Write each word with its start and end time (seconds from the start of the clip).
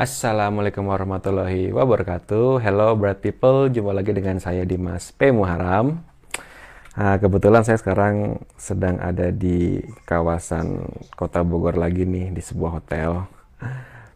Assalamualaikum 0.00 0.88
warahmatullahi 0.88 1.76
wabarakatuh. 1.76 2.64
Hello 2.64 2.96
bright 2.96 3.20
people, 3.20 3.68
jumpa 3.68 3.92
lagi 3.92 4.16
dengan 4.16 4.40
saya 4.40 4.64
Dimas 4.64 5.12
P 5.12 5.28
Muharam. 5.28 6.00
Nah, 6.96 7.20
kebetulan 7.20 7.68
saya 7.68 7.76
sekarang 7.76 8.40
sedang 8.56 8.96
ada 8.96 9.28
di 9.28 9.76
kawasan 10.08 10.88
Kota 11.12 11.44
Bogor 11.44 11.76
lagi 11.76 12.08
nih 12.08 12.32
di 12.32 12.40
sebuah 12.40 12.80
hotel. 12.80 13.28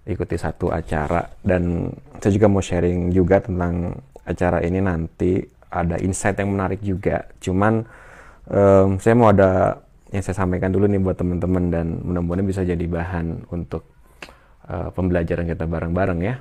Ikuti 0.09 0.41
satu 0.41 0.73
acara 0.73 1.29
dan 1.45 1.93
saya 2.17 2.33
juga 2.33 2.49
mau 2.49 2.65
sharing 2.65 3.13
juga 3.13 3.45
tentang 3.45 4.01
acara 4.25 4.65
ini 4.65 4.81
nanti 4.81 5.45
ada 5.69 6.01
insight 6.01 6.41
yang 6.41 6.57
menarik 6.57 6.81
juga. 6.81 7.29
Cuman 7.45 7.85
um, 8.49 8.97
saya 8.97 9.13
mau 9.13 9.37
ada 9.37 9.85
yang 10.09 10.25
saya 10.25 10.33
sampaikan 10.33 10.73
dulu 10.73 10.89
nih 10.89 11.05
buat 11.05 11.21
teman-teman 11.21 11.69
dan 11.69 12.01
mudah-mudahan 12.01 12.49
bisa 12.49 12.65
jadi 12.65 12.89
bahan 12.89 13.53
untuk 13.53 13.94
uh, 14.69 14.89
pembelajaran 14.93 15.49
kita 15.49 15.65
bareng-bareng 15.69 16.21
ya. 16.25 16.37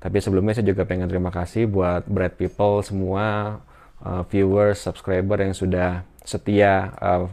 Tapi 0.00 0.16
sebelumnya 0.24 0.56
saya 0.56 0.72
juga 0.72 0.88
pengen 0.88 1.12
terima 1.12 1.28
kasih 1.28 1.68
buat 1.68 2.08
Bright 2.08 2.40
People 2.40 2.80
semua 2.80 3.60
uh, 4.00 4.22
viewers, 4.28 4.80
subscriber 4.80 5.44
yang 5.44 5.52
sudah 5.52 6.08
setia 6.24 6.92
uh, 6.96 7.28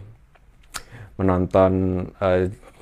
menonton 1.18 2.06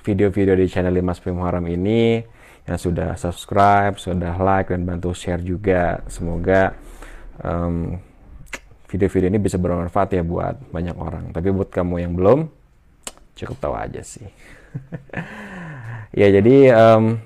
video-video 0.04 0.54
uh, 0.58 0.60
di 0.60 0.68
channel 0.68 0.98
Mas 1.00 1.22
Pim 1.22 1.38
Haram 1.40 1.64
ini 1.70 2.20
yang 2.66 2.82
sudah 2.82 3.14
subscribe, 3.14 4.02
sudah 4.02 4.34
like 4.42 4.74
dan 4.74 4.90
bantu 4.90 5.14
share 5.14 5.40
juga. 5.40 6.02
Semoga 6.10 6.74
um, 7.46 8.02
video-video 8.90 9.30
ini 9.30 9.40
bisa 9.40 9.62
bermanfaat 9.62 10.18
ya 10.18 10.26
buat 10.26 10.58
banyak 10.74 10.98
orang. 10.98 11.30
Tapi 11.30 11.54
buat 11.54 11.70
kamu 11.70 12.10
yang 12.10 12.14
belum, 12.18 12.50
cukup 13.38 13.58
tahu 13.62 13.74
aja 13.78 14.02
sih. 14.02 14.26
ya 16.20 16.28
jadi 16.34 16.74
um, 16.74 17.22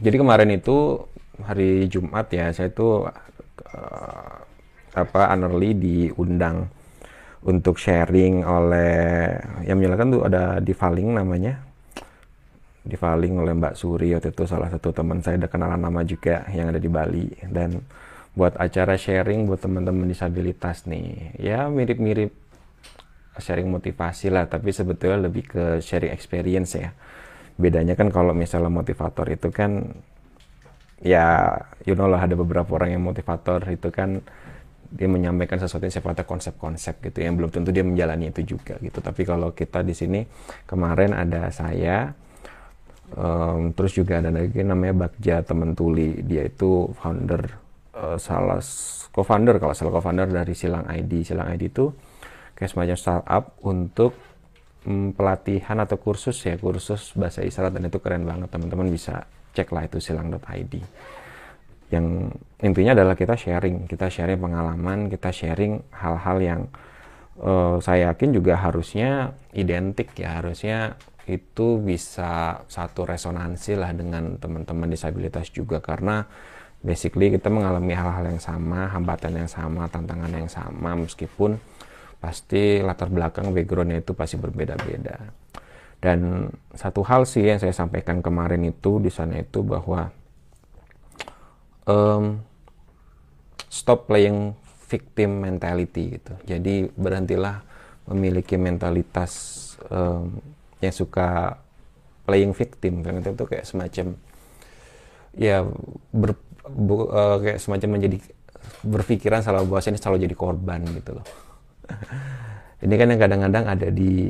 jadi 0.00 0.16
kemarin 0.20 0.50
itu 0.52 1.00
hari 1.44 1.88
Jumat 1.88 2.28
ya 2.32 2.52
saya 2.52 2.72
itu 2.72 3.04
uh, 3.06 4.36
apa 4.96 5.22
Anerly 5.28 5.76
diundang 5.76 6.68
untuk 7.46 7.76
sharing 7.76 8.42
oleh 8.42 9.36
yang 9.68 9.76
menyalakan 9.78 10.08
tuh 10.10 10.22
ada 10.26 10.58
di 10.58 10.72
Faling 10.72 11.14
namanya. 11.14 11.62
Di 12.86 12.94
Faling 12.94 13.42
oleh 13.42 13.52
Mbak 13.54 13.74
Suri 13.74 14.14
waktu 14.14 14.30
itu 14.30 14.46
salah 14.46 14.70
satu 14.70 14.94
teman 14.94 15.18
saya 15.18 15.42
ada 15.42 15.50
kenalan 15.50 15.78
nama 15.78 16.06
juga 16.06 16.46
yang 16.54 16.70
ada 16.70 16.78
di 16.78 16.86
Bali. 16.86 17.26
Dan 17.46 17.82
buat 18.36 18.52
acara 18.60 19.00
sharing 19.00 19.48
buat 19.48 19.64
teman-teman 19.64 20.04
disabilitas 20.12 20.84
nih 20.84 21.40
ya 21.40 21.72
mirip-mirip 21.72 22.36
sharing 23.40 23.64
motivasi 23.64 24.28
lah 24.28 24.44
tapi 24.44 24.76
sebetulnya 24.76 25.24
lebih 25.24 25.48
ke 25.48 25.64
sharing 25.80 26.12
experience 26.12 26.76
ya 26.76 26.92
bedanya 27.56 27.96
kan 27.96 28.12
kalau 28.12 28.36
misalnya 28.36 28.68
motivator 28.68 29.26
itu 29.32 29.48
kan 29.48 29.80
ya 31.00 31.56
you 31.84 31.96
know 31.96 32.08
lah 32.08 32.24
ada 32.24 32.36
beberapa 32.36 32.76
orang 32.76 32.96
yang 32.96 33.02
motivator 33.04 33.60
itu 33.68 33.88
kan 33.92 34.20
dia 34.86 35.08
menyampaikan 35.10 35.58
sesuatu 35.58 35.84
yang 35.84 35.96
sifatnya 35.98 36.24
konsep-konsep 36.24 37.02
gitu 37.02 37.18
yang 37.20 37.34
belum 37.34 37.50
tentu 37.50 37.74
dia 37.74 37.82
menjalani 37.82 38.30
itu 38.30 38.56
juga 38.56 38.78
gitu. 38.78 39.02
Tapi 39.02 39.26
kalau 39.26 39.50
kita 39.50 39.82
di 39.82 39.92
sini 39.92 40.22
kemarin 40.64 41.12
ada 41.12 41.50
saya 41.50 42.14
um, 43.14 43.74
terus 43.74 43.92
juga 43.98 44.22
ada 44.22 44.30
lagi 44.30 44.62
namanya 44.62 45.06
Bagja 45.06 45.42
teman 45.42 45.74
tuli 45.76 46.22
dia 46.22 46.46
itu 46.46 46.90
founder 46.96 47.42
uh, 47.98 48.16
salah 48.16 48.62
co-founder 49.12 49.58
kalau 49.58 49.74
salah 49.74 49.92
co-founder 49.98 50.28
dari 50.30 50.54
Silang 50.56 50.86
ID 50.86 51.26
Silang 51.26 51.50
ID 51.50 51.62
itu 51.70 51.90
kayak 52.56 52.70
semacam 52.72 52.96
startup 52.96 53.44
untuk 53.62 54.16
hmm, 54.86 55.18
pelatihan 55.18 55.82
atau 55.82 55.98
kursus 55.98 56.38
ya 56.46 56.54
kursus 56.56 57.12
bahasa 57.18 57.42
isyarat 57.42 57.74
dan 57.74 57.90
itu 57.90 57.98
keren 57.98 58.22
banget. 58.22 58.48
Teman-teman 58.48 58.88
bisa 58.88 59.26
cek 59.52 59.74
lah 59.74 59.84
itu 59.90 59.98
silang.id 59.98 60.74
yang 61.86 62.34
intinya 62.58 62.98
adalah 62.98 63.14
kita 63.14 63.38
sharing 63.38 63.86
kita 63.86 64.10
sharing 64.10 64.42
pengalaman 64.42 65.06
kita 65.06 65.30
sharing 65.30 65.78
hal-hal 65.94 66.38
yang 66.42 66.60
uh, 67.38 67.78
saya 67.78 68.10
yakin 68.10 68.34
juga 68.34 68.58
harusnya 68.58 69.38
identik 69.54 70.10
ya 70.18 70.42
harusnya 70.42 70.98
itu 71.26 71.82
bisa 71.82 72.62
satu 72.70 73.02
resonansi 73.02 73.74
lah 73.74 73.90
dengan 73.90 74.38
teman-teman 74.38 74.86
disabilitas 74.86 75.50
juga. 75.50 75.82
Karena 75.82 76.22
basically 76.78 77.34
kita 77.34 77.50
mengalami 77.50 77.98
hal-hal 77.98 78.30
yang 78.30 78.38
sama 78.38 78.86
hambatan 78.94 79.42
yang 79.42 79.50
sama 79.50 79.90
tantangan 79.90 80.30
yang 80.30 80.46
sama 80.46 80.94
meskipun 80.94 81.58
pasti 82.18 82.80
latar 82.80 83.12
belakang 83.12 83.52
backgroundnya 83.52 84.02
itu 84.02 84.12
pasti 84.16 84.36
berbeda-beda. 84.40 85.16
Dan 85.96 86.50
satu 86.76 87.00
hal 87.06 87.24
sih 87.24 87.44
yang 87.44 87.58
saya 87.58 87.72
sampaikan 87.72 88.20
kemarin 88.20 88.62
itu 88.68 89.00
di 89.00 89.08
sana 89.08 89.40
itu 89.40 89.64
bahwa 89.64 90.12
um, 91.88 92.40
stop 93.72 94.06
playing 94.06 94.52
victim 94.86 95.42
mentality 95.42 96.20
gitu. 96.20 96.34
Jadi 96.46 96.86
berhentilah 96.94 97.64
memiliki 98.06 98.54
mentalitas 98.54 99.32
um, 99.90 100.30
yang 100.78 100.94
suka 100.94 101.58
playing 102.26 102.54
victim 102.54 103.02
karena 103.02 103.22
itu 103.22 103.46
kayak 103.46 103.66
semacam 103.66 104.06
ya 105.34 105.62
ber, 106.10 106.34
bu, 106.66 107.06
uh, 107.06 107.38
kayak 107.42 107.58
semacam 107.62 107.98
menjadi 107.98 108.18
berpikiran 108.82 109.42
selalu 109.42 109.70
bahwa 109.70 109.82
ini 109.86 109.98
selalu 109.98 110.18
jadi 110.26 110.36
korban 110.36 110.80
gitu 110.90 111.18
loh 111.18 111.26
ini 112.84 112.94
kan 112.94 113.06
yang 113.12 113.20
kadang-kadang 113.20 113.64
ada 113.66 113.88
di 113.90 114.28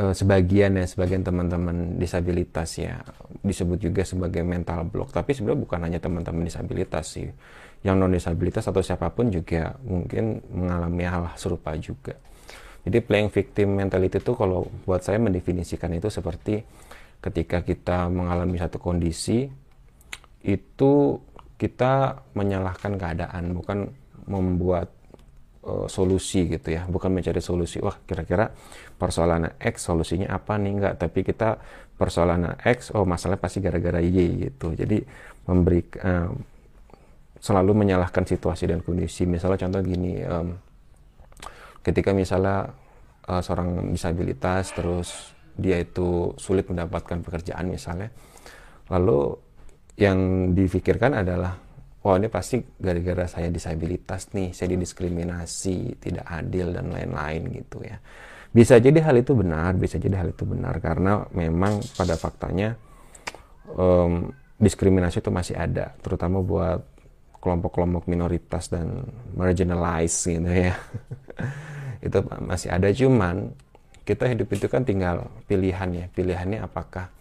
uh, 0.00 0.14
sebagian 0.14 0.80
ya 0.80 0.84
sebagian 0.86 1.22
teman-teman 1.22 2.00
disabilitas 2.00 2.80
ya. 2.80 3.00
Disebut 3.44 3.78
juga 3.80 4.02
sebagai 4.06 4.40
mental 4.42 4.86
block. 4.88 5.12
Tapi 5.12 5.36
sebenarnya 5.36 5.60
bukan 5.60 5.80
hanya 5.84 5.98
teman-teman 5.98 6.46
disabilitas 6.46 7.16
sih. 7.18 7.28
Yang 7.80 7.96
non 7.96 8.12
disabilitas 8.12 8.68
atau 8.68 8.84
siapa 8.84 9.08
pun 9.12 9.32
juga 9.32 9.76
mungkin 9.84 10.44
mengalami 10.52 11.04
hal 11.08 11.24
serupa 11.40 11.72
juga. 11.80 12.16
Jadi 12.80 12.98
playing 13.04 13.28
victim 13.28 13.76
mentality 13.76 14.20
itu 14.20 14.32
kalau 14.32 14.64
buat 14.88 15.04
saya 15.04 15.20
mendefinisikan 15.20 15.92
itu 15.92 16.08
seperti 16.08 16.64
ketika 17.20 17.60
kita 17.60 18.08
mengalami 18.08 18.56
satu 18.56 18.80
kondisi 18.80 19.44
itu 20.40 20.92
kita 21.60 22.24
menyalahkan 22.32 22.96
keadaan 22.96 23.52
bukan 23.52 23.92
membuat 24.24 24.88
uh, 25.64 25.86
solusi 25.86 26.48
gitu 26.48 26.72
ya. 26.72 26.86
Bukan 26.86 27.12
mencari 27.12 27.40
solusi. 27.42 27.80
Wah 27.82 27.96
kira-kira 28.04 28.52
persoalan 28.96 29.56
X 29.60 29.88
solusinya 29.88 30.32
apa 30.32 30.56
nih? 30.56 30.72
Enggak 30.76 30.94
tapi 31.00 31.24
kita 31.26 31.60
persoalan 31.96 32.56
X 32.64 32.92
oh 32.96 33.04
masalahnya 33.04 33.40
pasti 33.40 33.58
gara-gara 33.60 34.00
Y 34.00 34.48
gitu. 34.48 34.72
Jadi 34.72 35.00
memberi 35.48 35.80
uh, 36.04 36.30
selalu 37.40 37.72
menyalahkan 37.72 38.24
situasi 38.28 38.68
dan 38.68 38.84
kondisi. 38.84 39.24
Misalnya 39.24 39.64
contoh 39.64 39.80
gini 39.80 40.20
um, 40.24 40.56
ketika 41.80 42.12
misalnya 42.12 42.68
uh, 43.28 43.40
seorang 43.40 43.92
disabilitas 43.92 44.76
terus 44.76 45.32
dia 45.56 45.80
itu 45.80 46.32
sulit 46.40 46.68
mendapatkan 46.68 47.20
pekerjaan 47.20 47.68
misalnya 47.68 48.08
lalu 48.88 49.36
yang 50.00 50.50
difikirkan 50.56 51.12
adalah 51.12 51.56
oh 52.00 52.16
ini 52.16 52.32
pasti 52.32 52.64
gara-gara 52.80 53.28
saya 53.28 53.52
disabilitas 53.52 54.32
nih, 54.32 54.56
saya 54.56 54.72
didiskriminasi, 54.72 56.00
tidak 56.00 56.24
adil 56.24 56.72
dan 56.72 56.88
lain-lain 56.88 57.42
gitu 57.60 57.84
ya. 57.84 58.00
Bisa 58.50 58.80
jadi 58.80 58.98
hal 59.04 59.20
itu 59.20 59.36
benar, 59.36 59.76
bisa 59.76 60.00
jadi 60.00 60.24
hal 60.24 60.32
itu 60.32 60.42
benar 60.48 60.80
karena 60.80 61.28
memang 61.36 61.84
pada 61.94 62.16
faktanya 62.16 62.74
um, 63.76 64.32
diskriminasi 64.56 65.20
itu 65.20 65.30
masih 65.30 65.54
ada, 65.60 65.92
terutama 66.00 66.40
buat 66.40 66.80
kelompok-kelompok 67.40 68.08
minoritas 68.08 68.72
dan 68.72 69.04
marginalized 69.36 70.24
gitu 70.24 70.50
ya. 70.50 70.74
itu 72.06 72.16
masih 72.40 72.72
ada 72.72 72.88
cuman 72.96 73.52
kita 74.08 74.24
hidup 74.24 74.48
itu 74.56 74.66
kan 74.72 74.88
tinggal 74.88 75.28
pilihan 75.44 75.88
ya, 75.92 76.06
pilihannya 76.16 76.64
apakah 76.64 77.12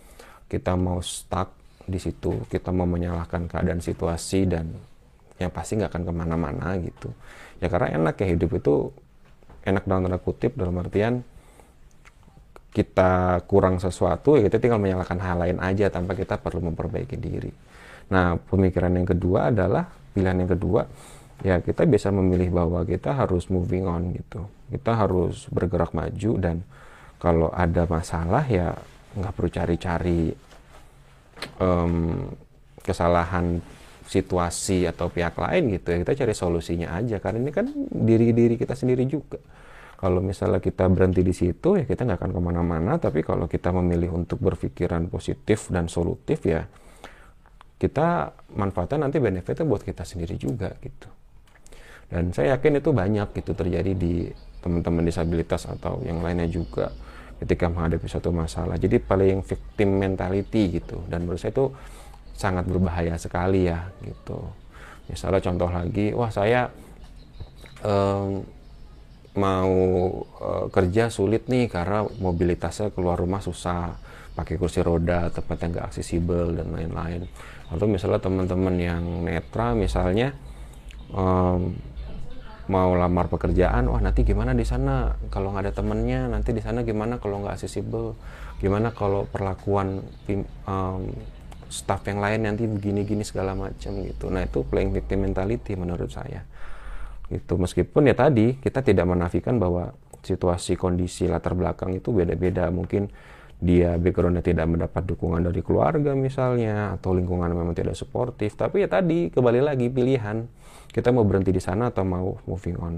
kita 0.47 0.73
mau 0.79 1.03
stuck 1.03 1.59
di 1.90 2.00
situ. 2.00 2.46
Kita 2.48 2.70
mau 2.70 2.86
menyalahkan 2.86 3.50
keadaan 3.50 3.82
situasi 3.82 4.46
dan 4.46 4.70
yang 5.41 5.50
pasti 5.50 5.80
nggak 5.80 5.90
akan 5.90 6.03
ke 6.06 6.14
mana-mana 6.14 6.68
gitu. 6.78 7.09
Ya 7.59 7.68
karena 7.68 7.97
enak 8.00 8.16
ya 8.22 8.28
hidup 8.36 8.59
itu 8.59 8.94
enak 9.66 9.84
dalam 9.88 10.08
tanda 10.08 10.20
kutip 10.20 10.56
dalam 10.56 10.76
artian 10.80 11.24
kita 12.70 13.41
kurang 13.50 13.82
sesuatu 13.82 14.38
ya 14.38 14.46
kita 14.46 14.62
tinggal 14.62 14.78
menyalahkan 14.78 15.18
hal 15.18 15.41
lain 15.41 15.58
aja 15.58 15.90
tanpa 15.90 16.14
kita 16.14 16.38
perlu 16.38 16.70
memperbaiki 16.70 17.18
diri. 17.18 17.50
Nah 18.14 18.38
pemikiran 18.38 18.94
yang 18.94 19.08
kedua 19.09 19.50
adalah 19.50 19.90
pilihan 20.14 20.46
yang 20.46 20.52
kedua 20.53 20.82
ya 21.42 21.64
kita 21.64 21.88
bisa 21.90 22.14
memilih 22.14 22.52
bahwa 22.52 22.85
kita 22.85 23.16
harus 23.16 23.50
moving 23.50 23.90
on 23.90 24.14
gitu. 24.14 24.46
Kita 24.70 24.96
harus 25.02 25.50
bergerak 25.50 25.97
maju 25.97 26.32
dan 26.38 26.62
kalau 27.18 27.50
ada 27.52 27.90
masalah 27.90 28.46
ya 28.46 28.78
nggak 29.18 29.34
perlu 29.34 29.50
cari-cari 29.50 30.22
um, 31.59 32.28
kesalahan 32.82 33.61
situasi 34.09 34.90
atau 34.90 35.14
pihak 35.14 35.38
lain 35.38 35.78
gitu 35.78 35.94
ya 35.94 35.97
kita 36.02 36.26
cari 36.26 36.34
solusinya 36.34 36.97
aja. 36.97 37.22
Karena 37.22 37.46
ini 37.46 37.52
kan 37.53 37.70
diri 37.94 38.34
diri 38.34 38.58
kita 38.58 38.73
sendiri 38.73 39.06
juga. 39.06 39.38
Kalau 40.00 40.23
misalnya 40.23 40.64
kita 40.64 40.88
berhenti 40.88 41.22
di 41.22 41.35
situ 41.35 41.76
ya 41.78 41.85
kita 41.85 42.08
nggak 42.08 42.17
akan 42.17 42.32
ke 42.34 42.41
mana-mana. 42.41 42.97
Tapi 42.97 43.22
kalau 43.22 43.46
kita 43.46 43.70
memilih 43.70 44.16
untuk 44.16 44.41
berpikiran 44.41 45.11
positif 45.11 45.70
dan 45.70 45.85
solutif 45.85 46.41
ya 46.47 46.66
kita 47.79 48.35
manfaatnya 48.59 49.08
nanti 49.08 49.23
benefitnya 49.23 49.64
buat 49.64 49.85
kita 49.85 50.03
sendiri 50.03 50.35
juga 50.35 50.73
gitu. 50.82 51.08
Dan 52.09 52.34
saya 52.34 52.58
yakin 52.58 52.82
itu 52.82 52.90
banyak 52.90 53.29
gitu 53.38 53.53
terjadi 53.53 53.94
di 53.94 54.28
teman-teman 54.59 55.06
disabilitas 55.06 55.70
atau 55.70 56.03
yang 56.03 56.20
lainnya 56.20 56.50
juga 56.50 56.91
ketika 57.40 57.72
menghadapi 57.72 58.06
suatu 58.06 58.30
masalah. 58.36 58.76
Jadi 58.76 59.00
paling 59.00 59.41
victim 59.41 60.00
mentality 60.00 60.80
gitu. 60.80 61.00
Dan 61.08 61.24
menurut 61.24 61.40
saya 61.40 61.56
itu 61.56 61.72
sangat 62.36 62.68
berbahaya 62.68 63.16
sekali 63.16 63.68
ya 63.68 63.88
gitu. 64.03 64.40
Misalnya 65.08 65.41
contoh 65.44 65.70
lagi 65.72 66.12
wah 66.14 66.30
saya 66.30 66.70
um, 67.84 68.44
mau 69.40 69.74
uh, 70.40 70.66
kerja 70.68 71.08
sulit 71.08 71.47
nih 71.47 71.72
karena 71.72 72.03
mobilitasnya 72.06 72.91
keluar 72.91 73.16
rumah 73.16 73.40
susah. 73.40 73.96
Pakai 74.35 74.56
kursi 74.56 74.80
roda 74.80 75.28
tempatnya 75.32 75.68
nggak 75.80 75.88
aksesibel 75.92 76.56
dan 76.56 76.72
lain-lain. 76.72 77.28
Atau 77.72 77.92
misalnya 77.92 78.24
teman-teman 78.24 78.76
yang 78.80 79.03
netra 79.28 79.76
misalnya 79.76 80.32
um, 81.12 81.76
mau 82.70 82.94
lamar 82.94 83.26
pekerjaan 83.28 83.90
wah 83.90 83.98
nanti 83.98 84.22
gimana 84.22 84.54
di 84.54 84.62
sana? 84.62 85.18
Kalau 85.34 85.52
nggak 85.52 85.70
ada 85.70 85.74
temennya 85.74 86.30
nanti 86.30 86.54
di 86.54 86.62
sana 86.62 86.86
gimana 86.86 87.18
kalau 87.18 87.42
nggak 87.42 87.58
aksesibel? 87.58 88.14
Gimana 88.62 88.94
kalau 88.94 89.26
perlakuan 89.26 90.06
um, 90.70 91.10
staff 91.70 92.06
yang 92.06 92.22
lain 92.22 92.46
nanti 92.46 92.70
begini-gini 92.70 93.26
segala 93.26 93.58
macam 93.58 94.06
gitu. 94.06 94.30
Nah 94.30 94.46
itu 94.46 94.62
playing 94.62 94.94
victim 94.94 95.26
mentality 95.26 95.74
menurut 95.74 96.14
saya. 96.14 96.46
Gitu. 97.30 97.54
Meskipun 97.58 98.10
ya 98.10 98.16
tadi 98.18 98.58
kita 98.58 98.86
tidak 98.86 99.06
menafikan 99.10 99.58
bahwa 99.58 99.94
situasi 100.22 100.78
kondisi 100.78 101.26
latar 101.26 101.58
belakang 101.58 101.98
itu 101.98 102.14
beda-beda. 102.14 102.70
Mungkin 102.70 103.10
dia 103.59 104.00
backgroundnya 104.00 104.40
tidak 104.40 104.72
mendapat 104.72 105.03
dukungan 105.03 105.44
dari 105.44 105.59
keluarga 105.59 106.16
misalnya 106.16 106.96
atau 106.96 107.11
lingkungan 107.11 107.52
memang 107.52 107.76
tidak 107.76 108.00
suportif. 108.00 108.56
Tapi 108.56 108.88
ya 108.88 108.88
tadi 108.88 109.28
kembali 109.28 109.59
lagi 109.59 109.91
pilihan. 109.91 110.47
Kita 110.90 111.11
mau 111.11 111.28
berhenti 111.28 111.52
di 111.52 111.61
sana 111.61 111.91
atau 111.91 112.08
mau 112.08 112.40
moving 112.47 112.78
on. 112.79 112.96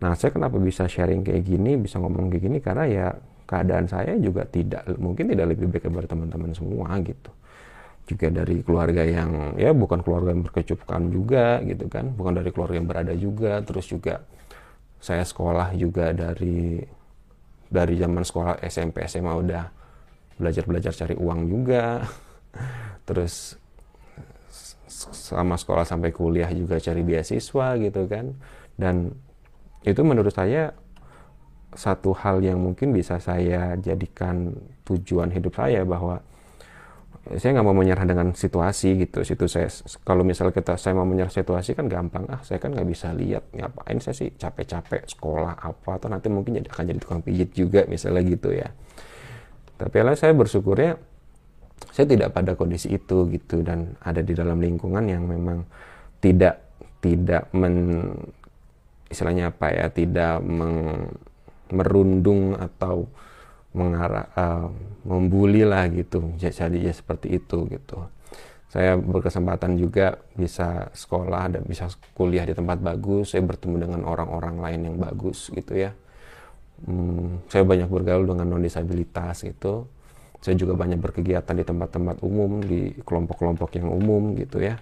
Nah 0.00 0.16
saya 0.16 0.32
kenapa 0.32 0.56
bisa 0.56 0.88
sharing 0.88 1.22
kayak 1.22 1.44
gini 1.44 1.76
bisa 1.76 2.00
ngomong 2.00 2.32
kayak 2.32 2.42
gini? 2.48 2.58
Karena 2.64 2.84
ya 2.88 3.06
keadaan 3.44 3.84
saya 3.86 4.16
juga 4.16 4.48
tidak 4.48 4.82
mungkin 4.96 5.28
tidak 5.30 5.54
lebih 5.54 5.70
baik 5.70 5.86
daripada 5.86 6.08
teman-teman 6.08 6.50
semua 6.56 6.96
gitu. 7.04 7.30
Juga 8.08 8.26
dari 8.32 8.64
keluarga 8.64 9.02
yang 9.04 9.60
ya 9.60 9.76
bukan 9.76 10.00
keluarga 10.00 10.32
yang 10.32 10.40
berkecupukan 10.40 11.02
juga 11.12 11.60
gitu 11.68 11.84
kan. 11.92 12.16
Bukan 12.16 12.32
dari 12.32 12.48
keluarga 12.48 12.76
yang 12.80 12.88
berada 12.88 13.12
juga. 13.12 13.60
Terus 13.60 13.86
juga 13.92 14.24
saya 15.04 15.22
sekolah 15.22 15.76
juga 15.76 16.16
dari 16.16 16.80
dari 17.66 17.98
zaman 17.98 18.22
sekolah 18.22 18.62
SMP 18.62 19.04
SMA 19.10 19.32
udah 19.32 19.64
belajar 20.38 20.64
belajar 20.68 20.92
cari 20.94 21.14
uang 21.18 21.40
juga. 21.50 22.04
Terus 23.08 23.56
selama 25.12 25.60
sekolah 25.60 25.84
sampai 25.84 26.10
kuliah 26.14 26.48
juga 26.54 26.80
cari 26.80 27.02
beasiswa 27.04 27.76
gitu 27.78 28.02
kan. 28.08 28.32
Dan 28.76 29.12
itu 29.86 30.00
menurut 30.02 30.32
saya 30.32 30.72
satu 31.76 32.16
hal 32.16 32.40
yang 32.40 32.56
mungkin 32.58 32.96
bisa 32.96 33.20
saya 33.20 33.76
jadikan 33.76 34.56
tujuan 34.88 35.28
hidup 35.28 35.52
saya 35.52 35.84
bahwa 35.84 36.24
saya 37.34 37.58
nggak 37.58 37.66
mau 37.66 37.74
menyerah 37.74 38.06
dengan 38.06 38.30
situasi 38.30 39.02
gitu. 39.02 39.26
Situ 39.26 39.50
saya 39.50 39.66
kalau 40.06 40.22
misalnya 40.22 40.54
kita 40.54 40.78
saya 40.78 40.94
mau 40.94 41.02
menyerah 41.02 41.34
situasi 41.34 41.74
kan 41.74 41.90
gampang. 41.90 42.22
Ah 42.30 42.38
saya 42.46 42.62
kan 42.62 42.70
nggak 42.70 42.86
bisa 42.86 43.10
lihat 43.10 43.50
ngapain 43.50 43.98
saya 43.98 44.14
sih 44.14 44.30
capek-capek 44.38 45.10
sekolah 45.10 45.58
apa 45.58 45.90
atau 45.98 46.06
nanti 46.06 46.30
mungkin 46.30 46.62
jadi 46.62 46.70
akan 46.70 46.84
jadi 46.94 47.00
tukang 47.02 47.22
pijit 47.26 47.50
juga 47.50 47.82
misalnya 47.90 48.22
gitu 48.22 48.54
ya. 48.54 48.70
Tapi 49.76 49.96
lah 50.06 50.14
saya 50.14 50.32
bersyukurnya 50.38 50.94
saya 51.90 52.06
tidak 52.06 52.30
pada 52.30 52.54
kondisi 52.54 52.94
itu 52.94 53.26
gitu 53.34 53.66
dan 53.66 53.98
ada 54.00 54.22
di 54.22 54.32
dalam 54.32 54.62
lingkungan 54.62 55.04
yang 55.10 55.26
memang 55.26 55.66
tidak 56.22 56.62
tidak 57.02 57.50
men 57.52 58.14
istilahnya 59.10 59.54
apa 59.54 59.70
ya 59.70 59.86
tidak 59.90 60.42
meng, 60.42 61.10
merundung 61.70 62.58
atau 62.58 63.06
mengarah 63.76 64.26
uh, 64.32 64.66
membuli 65.04 65.62
lah 65.62 65.84
gitu 65.92 66.32
jadi 66.40 66.78
ya 66.80 66.92
seperti 66.96 67.36
itu 67.36 67.68
gitu. 67.68 68.08
Saya 68.66 68.98
berkesempatan 68.98 69.78
juga 69.78 70.18
bisa 70.34 70.90
sekolah 70.90 71.48
dan 71.48 71.62
bisa 71.64 71.86
kuliah 72.16 72.42
di 72.42 72.52
tempat 72.56 72.82
bagus 72.82 73.36
saya 73.36 73.44
bertemu 73.46 73.86
dengan 73.86 74.00
orang-orang 74.08 74.58
lain 74.58 74.80
yang 74.90 74.96
bagus 74.98 75.52
gitu 75.54 75.76
ya. 75.76 75.94
Hmm, 76.84 77.40
saya 77.48 77.64
banyak 77.64 77.88
bergaul 77.88 78.26
dengan 78.26 78.56
non 78.56 78.64
disabilitas 78.64 79.46
gitu. 79.46 79.86
Saya 80.42 80.58
juga 80.58 80.76
banyak 80.76 81.00
berkegiatan 81.00 81.56
di 81.56 81.64
tempat-tempat 81.64 82.20
umum 82.20 82.60
di 82.60 82.92
kelompok-kelompok 83.00 83.80
yang 83.80 83.88
umum 83.88 84.36
gitu 84.36 84.60
ya 84.60 84.76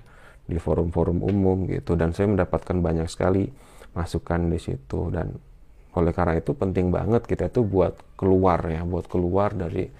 di 0.44 0.58
forum-forum 0.58 1.22
umum 1.22 1.68
gitu. 1.70 1.94
Dan 1.94 2.10
saya 2.16 2.32
mendapatkan 2.32 2.78
banyak 2.80 3.06
sekali 3.06 3.46
masukan 3.94 4.50
di 4.50 4.58
situ 4.58 5.12
dan 5.14 5.38
oleh 5.94 6.10
karena 6.10 6.38
itu 6.38 6.52
penting 6.54 6.90
banget 6.90 7.22
kita 7.26 7.50
itu 7.50 7.62
buat 7.62 7.94
keluar 8.18 8.60
ya 8.66 8.82
buat 8.82 9.06
keluar 9.06 9.54
dari 9.54 9.90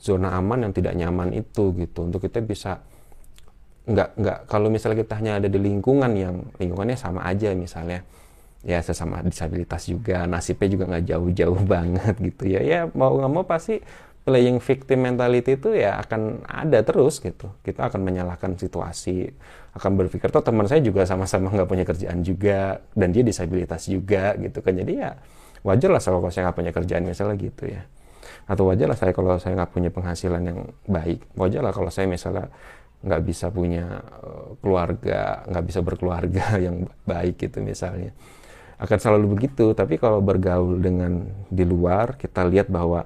zona 0.00 0.32
aman 0.32 0.68
yang 0.68 0.72
tidak 0.72 0.96
nyaman 0.96 1.36
itu 1.36 1.76
gitu. 1.76 2.08
Untuk 2.08 2.24
kita 2.24 2.40
bisa 2.40 2.80
nggak 3.84 4.08
nggak 4.16 4.38
kalau 4.48 4.68
misalnya 4.72 5.04
kita 5.04 5.14
hanya 5.20 5.32
ada 5.40 5.48
di 5.48 5.60
lingkungan 5.60 6.12
yang 6.16 6.36
lingkungannya 6.56 6.96
sama 6.96 7.28
aja 7.28 7.52
misalnya. 7.52 8.02
Ya 8.60 8.76
sesama 8.84 9.24
disabilitas 9.24 9.88
juga 9.88 10.28
nasibnya 10.28 10.68
juga 10.68 10.84
nggak 10.92 11.04
jauh-jauh 11.08 11.60
banget 11.76 12.14
gitu 12.20 12.44
ya. 12.48 12.60
Ya 12.64 12.80
mau 12.92 13.16
nggak 13.16 13.30
mau 13.32 13.44
pasti 13.44 13.80
playing 14.20 14.60
victim 14.60 15.08
mentality 15.08 15.56
itu 15.56 15.72
ya 15.72 15.96
akan 16.00 16.44
ada 16.44 16.84
terus 16.84 17.18
gitu. 17.24 17.50
Kita 17.64 17.88
akan 17.88 18.00
menyalahkan 18.04 18.56
situasi, 18.60 19.32
akan 19.72 19.90
berpikir 19.96 20.28
tuh 20.28 20.44
teman 20.44 20.68
saya 20.68 20.84
juga 20.84 21.08
sama-sama 21.08 21.48
nggak 21.48 21.68
punya 21.68 21.84
kerjaan 21.88 22.20
juga 22.20 22.84
dan 22.92 23.10
dia 23.10 23.24
disabilitas 23.24 23.88
juga 23.88 24.36
gitu 24.36 24.60
kan. 24.60 24.76
Jadi 24.76 24.92
ya 25.00 25.16
wajar 25.64 25.90
lah 25.92 26.00
kalau 26.00 26.30
saya 26.32 26.50
nggak 26.50 26.58
punya 26.58 26.72
kerjaan 26.72 27.02
misalnya 27.08 27.36
gitu 27.40 27.64
ya. 27.68 27.82
Atau 28.50 28.68
wajar 28.68 28.86
lah 28.90 28.98
saya 28.98 29.12
kalau 29.14 29.38
saya 29.40 29.54
nggak 29.56 29.72
punya 29.72 29.90
penghasilan 29.94 30.42
yang 30.44 30.60
baik. 30.84 31.24
Wajar 31.38 31.62
lah 31.64 31.72
kalau 31.72 31.88
saya 31.88 32.06
misalnya 32.10 32.52
nggak 33.00 33.22
bisa 33.24 33.48
punya 33.48 34.04
eh, 34.20 34.48
keluarga, 34.60 35.48
nggak 35.48 35.64
bisa 35.64 35.80
berkeluarga 35.80 36.44
yang 36.66 36.84
baik 37.08 37.40
gitu 37.40 37.64
misalnya. 37.64 38.12
Akan 38.80 38.96
selalu 38.96 39.36
begitu, 39.36 39.76
tapi 39.76 40.00
kalau 40.00 40.24
bergaul 40.24 40.80
dengan 40.80 41.28
di 41.52 41.68
luar, 41.68 42.16
kita 42.16 42.48
lihat 42.48 42.72
bahwa 42.72 43.04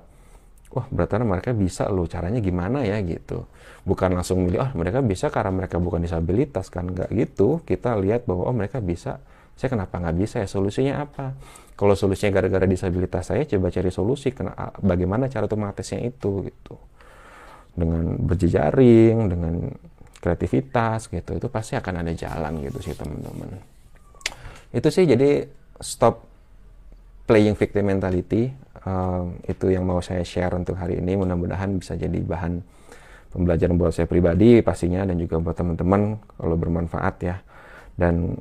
wah 0.74 0.86
berarti 0.90 1.22
mereka 1.22 1.54
bisa 1.54 1.86
loh 1.86 2.10
caranya 2.10 2.42
gimana 2.42 2.82
ya 2.82 2.98
gitu. 3.06 3.46
Bukan 3.86 4.18
langsung 4.18 4.42
milih 4.42 4.58
oh 4.58 4.70
mereka 4.74 4.98
bisa 5.00 5.30
karena 5.30 5.54
mereka 5.54 5.78
bukan 5.78 6.02
disabilitas 6.02 6.66
kan? 6.66 6.90
Nggak 6.90 7.14
gitu. 7.14 7.62
Kita 7.62 7.94
lihat 7.94 8.26
bahwa 8.26 8.50
oh 8.50 8.54
mereka 8.54 8.82
bisa. 8.82 9.22
Saya 9.54 9.70
kenapa 9.70 10.02
nggak 10.02 10.16
bisa 10.18 10.42
ya? 10.42 10.48
Solusinya 10.50 11.06
apa? 11.06 11.38
Kalau 11.78 11.94
solusinya 11.94 12.34
gara-gara 12.34 12.66
disabilitas 12.66 13.30
saya 13.30 13.46
coba 13.46 13.70
cari 13.70 13.90
solusi. 13.94 14.34
Kena, 14.34 14.50
bagaimana 14.82 15.30
cara 15.30 15.46
otomatisnya 15.46 16.02
itu 16.10 16.42
gitu. 16.50 16.74
Dengan 17.78 18.18
berjejaring 18.18 19.16
dengan 19.30 19.54
kreativitas 20.18 21.06
gitu. 21.06 21.38
Itu 21.38 21.46
pasti 21.46 21.78
akan 21.78 22.02
ada 22.02 22.10
jalan 22.10 22.66
gitu 22.66 22.82
sih 22.82 22.98
teman-teman. 22.98 23.62
Itu 24.74 24.90
sih 24.90 25.06
jadi 25.06 25.46
stop 25.78 26.26
playing 27.30 27.54
victim 27.54 27.86
mentality 27.88 28.63
um, 28.84 29.36
itu 29.44 29.72
yang 29.72 29.84
mau 29.88 29.98
saya 30.04 30.22
share 30.22 30.54
untuk 30.54 30.78
hari 30.78 31.00
ini. 31.00 31.16
Mudah-mudahan 31.18 31.76
bisa 31.76 31.96
jadi 31.96 32.16
bahan 32.20 32.60
pembelajaran 33.34 33.74
buat 33.74 33.92
saya 33.92 34.06
pribadi 34.06 34.62
pastinya 34.62 35.02
dan 35.02 35.18
juga 35.18 35.42
buat 35.42 35.56
teman-teman 35.58 36.20
kalau 36.38 36.56
bermanfaat 36.56 37.14
ya. 37.24 37.36
Dan 37.96 38.38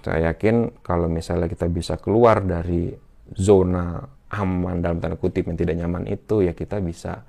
saya 0.00 0.32
yakin 0.32 0.80
kalau 0.80 1.06
misalnya 1.06 1.52
kita 1.52 1.68
bisa 1.68 2.00
keluar 2.00 2.40
dari 2.40 2.88
zona 3.36 4.00
aman 4.32 4.80
dalam 4.80 4.96
tanda 4.96 5.20
kutip 5.20 5.44
yang 5.44 5.58
tidak 5.60 5.76
nyaman 5.76 6.08
itu 6.08 6.40
ya 6.40 6.56
kita 6.56 6.80
bisa 6.80 7.20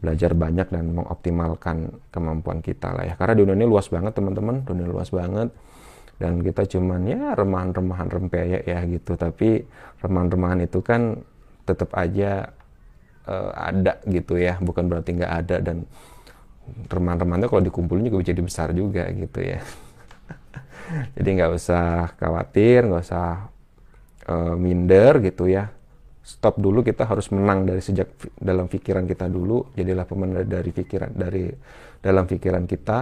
belajar 0.00 0.34
banyak 0.34 0.66
dan 0.72 0.90
mengoptimalkan 0.96 1.92
kemampuan 2.10 2.58
kita 2.64 2.90
lah 2.90 3.04
ya. 3.06 3.14
Karena 3.14 3.36
dunia 3.36 3.54
ini 3.54 3.66
luas 3.68 3.86
banget 3.92 4.16
teman-teman. 4.16 4.64
Dunia 4.64 4.88
luas 4.88 5.12
banget. 5.12 5.52
Dan 6.20 6.40
kita 6.44 6.68
cuman 6.68 7.00
ya 7.08 7.32
remahan-remahan 7.36 8.08
rempeyek 8.08 8.62
ya 8.64 8.80
gitu. 8.88 9.14
Tapi 9.14 9.60
remahan-remahan 10.00 10.64
itu 10.64 10.80
kan 10.80 11.20
tetap 11.70 11.90
aja 11.94 12.50
uh, 13.30 13.50
ada 13.54 14.02
gitu 14.10 14.36
ya. 14.36 14.58
Bukan 14.58 14.90
berarti 14.90 15.16
nggak 15.16 15.34
ada 15.46 15.56
dan 15.62 15.86
teman-temannya 16.86 17.46
kalau 17.50 17.62
dikumpulin 17.62 18.10
juga 18.10 18.30
jadi 18.30 18.42
besar 18.42 18.74
juga 18.74 19.06
gitu 19.10 19.40
ya. 19.42 19.60
Jadi 21.18 21.28
nggak 21.38 21.50
usah 21.54 22.14
khawatir 22.18 22.86
nggak 22.86 23.02
usah 23.06 23.50
uh, 24.30 24.54
minder 24.58 25.22
gitu 25.22 25.50
ya. 25.50 25.70
Stop 26.20 26.62
dulu 26.62 26.86
kita 26.86 27.08
harus 27.08 27.26
menang 27.34 27.66
dari 27.66 27.82
sejak 27.82 28.10
dalam 28.38 28.70
pikiran 28.70 29.06
kita 29.06 29.26
dulu. 29.26 29.74
Jadilah 29.74 30.06
pemenang 30.06 30.46
dari 30.46 30.70
pikiran 30.70 31.10
dari 31.10 31.50
dalam 32.00 32.24
pikiran 32.26 32.64
kita 32.64 32.98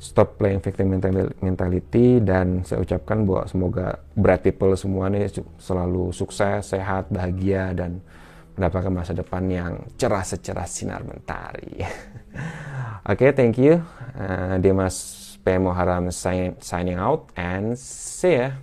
stop 0.00 0.40
playing 0.40 0.64
victim 0.64 0.96
mentality 1.44 2.24
dan 2.24 2.64
saya 2.64 2.80
ucapkan 2.80 3.28
bahwa 3.28 3.44
semoga 3.44 4.00
bright 4.16 4.40
people 4.40 4.72
semua 4.72 5.12
nih 5.12 5.28
selalu 5.60 6.08
sukses, 6.16 6.72
sehat, 6.72 7.12
bahagia 7.12 7.76
dan 7.76 8.00
mendapatkan 8.56 8.92
masa 8.92 9.12
depan 9.12 9.44
yang 9.52 9.72
cerah 10.00 10.24
secerah 10.24 10.64
sinar 10.64 11.04
mentari. 11.04 11.84
Oke, 13.10 13.28
okay, 13.28 13.30
thank 13.36 13.60
you. 13.60 13.84
Uh, 14.16 14.56
Dimas 14.56 15.20
P. 15.44 15.60
Muharam 15.60 16.08
sign, 16.08 16.56
signing 16.64 16.96
out 16.96 17.28
and 17.36 17.76
see 17.76 18.40
ya. 18.40 18.56